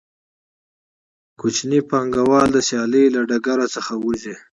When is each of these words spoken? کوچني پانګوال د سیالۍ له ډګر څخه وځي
کوچني 1.39 1.79
پانګوال 1.89 2.47
د 2.53 2.57
سیالۍ 2.67 3.05
له 3.15 3.21
ډګر 3.29 3.59
څخه 3.75 3.93
وځي 3.97 4.35